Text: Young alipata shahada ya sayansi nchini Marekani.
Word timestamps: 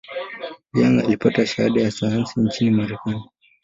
Young 0.73 0.99
alipata 1.01 1.45
shahada 1.47 1.81
ya 1.81 1.91
sayansi 1.91 2.39
nchini 2.39 2.71
Marekani. 2.71 3.23